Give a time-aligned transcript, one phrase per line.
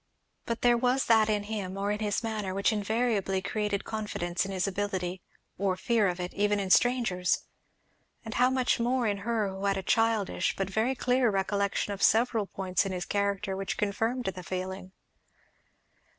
[0.47, 4.51] But there was that in him or in his manner which invariably created confidence in
[4.51, 5.21] his ability,
[5.59, 7.43] or fear of it, even in strangers;
[8.25, 12.01] and how much more in her who had a childish but very clear recollection of
[12.01, 14.91] several points in his character which confirmed the feeling.